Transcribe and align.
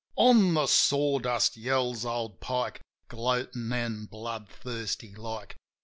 "On 0.15 0.55
the 0.55 0.65
sawdust!" 0.65 1.55
yells 1.57 2.05
old 2.05 2.39
Pike, 2.41 2.81
Gloatin' 3.07 3.71
an' 3.71 4.05
bloodthirsty 4.05 5.13
like. 5.13 5.57